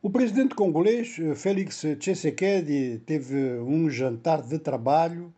[0.00, 5.34] O presidente congolês Félix Tshisekedi teve um jantar de trabalho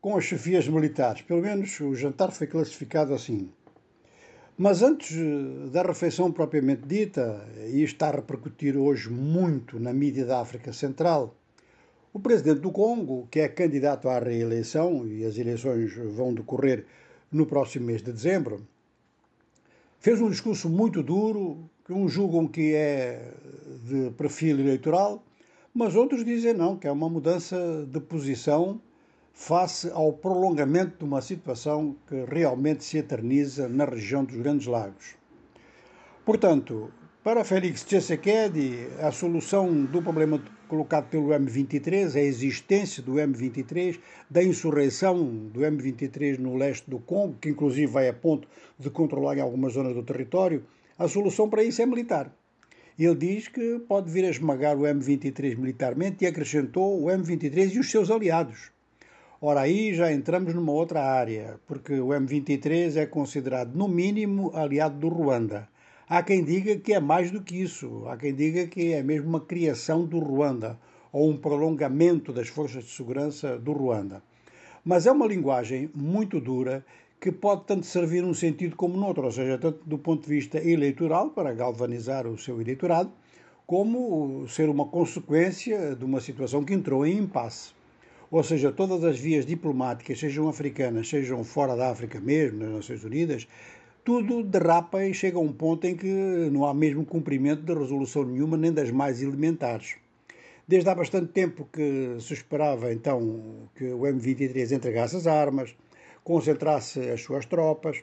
[0.00, 1.22] com as chefias militares.
[1.22, 3.50] Pelo menos o jantar foi classificado assim.
[4.56, 5.16] Mas antes
[5.72, 11.34] da refeição propriamente dita, e está a repercutir hoje muito na mídia da África Central,
[12.12, 16.86] o presidente do Congo, que é candidato à reeleição, e as eleições vão decorrer
[17.32, 18.64] no próximo mês de dezembro,
[20.00, 23.32] fez um discurso muito duro, que uns julgam que é
[23.84, 25.22] de perfil eleitoral,
[25.74, 28.80] mas outros dizem não, que é uma mudança de posição
[29.32, 35.14] face ao prolongamento de uma situação que realmente se eterniza na região dos Grandes Lagos.
[36.24, 36.90] Portanto,
[37.22, 43.98] para Félix Tshisekedi, a solução do problema colocado pelo M23, a existência do M23,
[44.30, 48.48] da insurreição do M23 no leste do Congo, que inclusive vai a ponto
[48.78, 50.64] de controlar em algumas zonas do território,
[50.98, 52.34] a solução para isso é militar.
[52.98, 57.78] Ele diz que pode vir a esmagar o M23 militarmente e acrescentou o M23 e
[57.78, 58.70] os seus aliados.
[59.42, 64.98] Ora, aí já entramos numa outra área, porque o M23 é considerado, no mínimo, aliado
[64.98, 65.68] do Ruanda.
[66.12, 69.28] Há quem diga que é mais do que isso, há quem diga que é mesmo
[69.28, 70.76] uma criação do Ruanda,
[71.12, 74.20] ou um prolongamento das forças de segurança do Ruanda.
[74.84, 76.84] Mas é uma linguagem muito dura
[77.20, 80.34] que pode tanto servir num sentido como no outro, ou seja, tanto do ponto de
[80.34, 83.12] vista eleitoral, para galvanizar o seu eleitorado,
[83.64, 87.70] como ser uma consequência de uma situação que entrou em impasse.
[88.32, 93.04] Ou seja, todas as vias diplomáticas, sejam africanas, sejam fora da África mesmo, nas Nações
[93.04, 93.46] Unidas,
[94.04, 96.06] tudo derrapa e chega a um ponto em que
[96.50, 99.96] não há mesmo cumprimento de resolução nenhuma, nem das mais elementares.
[100.66, 105.74] Desde há bastante tempo que se esperava então que o M23 entregasse as armas,
[106.22, 108.02] concentrasse as suas tropas,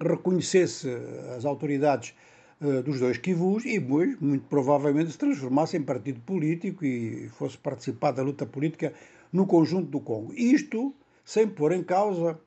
[0.00, 0.88] reconhecesse
[1.36, 2.14] as autoridades
[2.60, 8.12] uh, dos dois Kivus e, muito provavelmente, se transformasse em partido político e fosse participar
[8.12, 8.92] da luta política
[9.32, 10.32] no conjunto do Congo.
[10.34, 12.38] Isto sem pôr em causa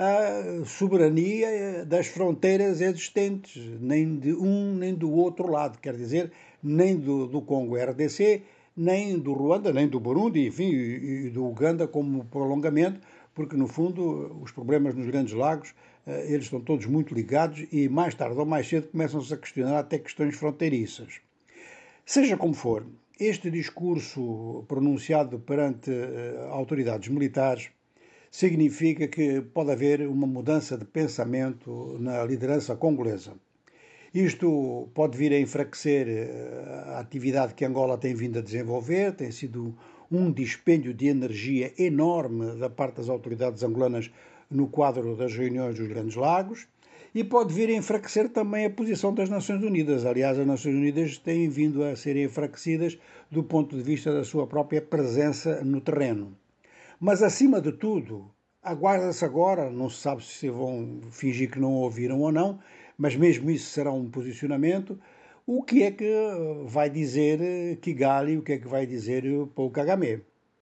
[0.00, 6.30] a soberania das fronteiras existentes, nem de um nem do outro lado, quer dizer,
[6.62, 8.42] nem do, do Congo RDC,
[8.76, 13.00] nem do Ruanda, nem do Burundi, enfim, e, e do Uganda como prolongamento,
[13.34, 15.74] porque no fundo os problemas nos Grandes Lagos
[16.06, 19.80] eh, eles estão todos muito ligados e mais tarde ou mais cedo começam-se a questionar
[19.80, 21.20] até questões fronteiriças.
[22.06, 22.86] Seja como for,
[23.18, 27.70] este discurso pronunciado perante uh, autoridades militares
[28.30, 33.34] significa que pode haver uma mudança de pensamento na liderança congolesa.
[34.14, 39.30] Isto pode vir a enfraquecer uh, a atividade que Angola tem vindo a desenvolver, tem
[39.30, 39.74] sido
[40.10, 44.10] um dispêndio de energia enorme da parte das autoridades angolanas
[44.50, 46.66] no quadro das reuniões dos Grandes Lagos
[47.14, 50.06] e pode vir a enfraquecer também a posição das Nações Unidas.
[50.06, 52.98] Aliás, as Nações Unidas têm vindo a ser enfraquecidas
[53.30, 56.34] do ponto de vista da sua própria presença no terreno.
[57.00, 58.28] Mas, acima de tudo,
[58.60, 62.58] aguarda-se agora, não se sabe se vão fingir que não ouviram ou não,
[62.96, 64.98] mas mesmo isso será um posicionamento.
[65.46, 66.10] O que é que
[66.66, 70.22] vai dizer Kigali, o que é que vai dizer Paul Kagame?